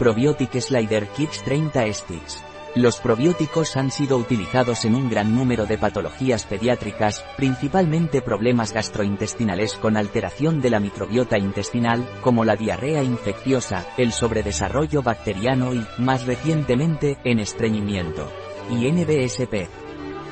[0.00, 2.42] Probiotic Slider Kids 30 Sticks.
[2.74, 9.74] Los probióticos han sido utilizados en un gran número de patologías pediátricas, principalmente problemas gastrointestinales
[9.74, 16.24] con alteración de la microbiota intestinal, como la diarrea infecciosa, el sobredesarrollo bacteriano y, más
[16.24, 18.26] recientemente, en estreñimiento.
[18.70, 19.68] Y NBSP.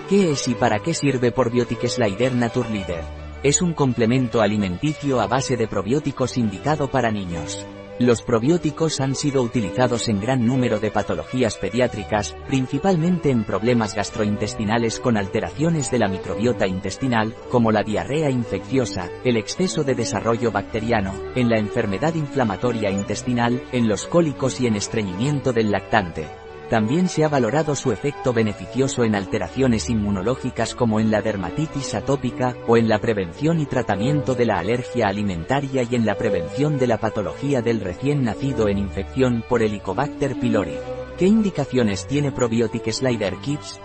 [0.09, 3.05] ¿Qué es y para qué sirve Probiotic Slider Naturleader?
[3.43, 7.67] Es un complemento alimenticio a base de probióticos indicado para niños.
[7.99, 15.01] Los probióticos han sido utilizados en gran número de patologías pediátricas, principalmente en problemas gastrointestinales
[15.01, 21.13] con alteraciones de la microbiota intestinal, como la diarrea infecciosa, el exceso de desarrollo bacteriano,
[21.35, 26.48] en la enfermedad inflamatoria intestinal, en los cólicos y en estreñimiento del lactante.
[26.71, 32.55] También se ha valorado su efecto beneficioso en alteraciones inmunológicas como en la dermatitis atópica,
[32.67, 36.87] o en la prevención y tratamiento de la alergia alimentaria y en la prevención de
[36.87, 40.77] la patología del recién nacido en infección por Helicobacter pylori.
[41.17, 43.81] ¿Qué indicaciones tiene Probiotic Slider Kids?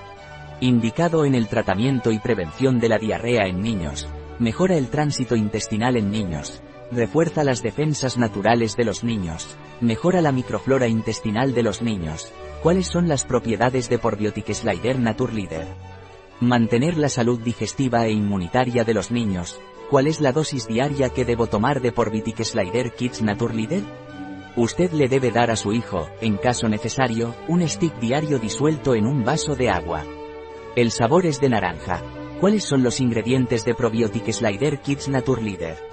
[0.60, 4.10] Indicado en el tratamiento y prevención de la diarrea en niños.
[4.40, 6.62] Mejora el tránsito intestinal en niños.
[6.92, 9.58] Refuerza las defensas naturales de los niños.
[9.80, 12.32] Mejora la microflora intestinal de los niños.
[12.64, 15.68] ¿Cuáles son las propiedades de Probiotic Slider Naturleader?
[16.40, 19.60] Mantener la salud digestiva e inmunitaria de los niños.
[19.90, 23.84] ¿Cuál es la dosis diaria que debo tomar de Probiotic Slider Kids Naturleader?
[24.56, 29.08] Usted le debe dar a su hijo, en caso necesario, un stick diario disuelto en
[29.08, 30.06] un vaso de agua.
[30.78, 32.02] El sabor es de naranja.
[32.40, 35.93] ¿Cuáles son los ingredientes de Probiotic Slider Kids Naturleader?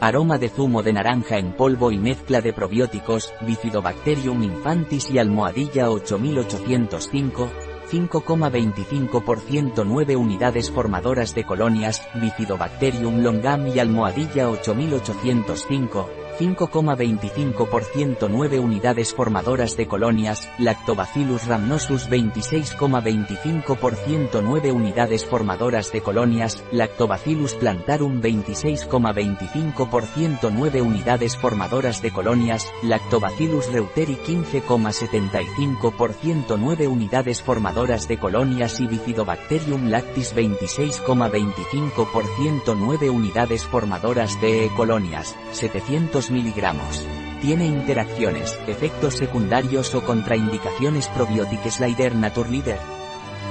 [0.00, 5.90] Aroma de zumo de naranja en polvo y mezcla de probióticos, Bifidobacterium infantis y almohadilla
[5.90, 7.50] 8805,
[7.90, 19.76] 5,25% 9 unidades formadoras de colonias, Bifidobacterium longam y almohadilla 8805, 5,25% 9 unidades formadoras
[19.76, 31.36] de colonias, Lactobacillus rhamnosus 26,25% 9 unidades formadoras de colonias, Lactobacillus plantarum 26,25% 9 unidades
[31.36, 42.76] formadoras de colonias, Lactobacillus reuteri 15,75% 9 unidades formadoras de colonias y Bifidobacterium lactis 26,25%
[42.76, 47.06] 9 unidades formadoras de colonias, 700 miligramos.
[47.40, 52.78] Tiene interacciones, efectos secundarios o contraindicaciones Probiotic Slider Naturleader.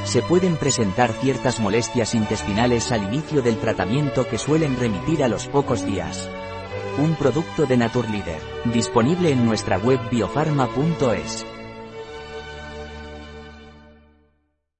[0.06, 5.48] Se pueden presentar ciertas molestias intestinales al inicio del tratamiento que suelen remitir a los
[5.48, 6.30] pocos días.
[6.98, 11.46] Un producto de Naturleader, disponible en nuestra web biofarma.es.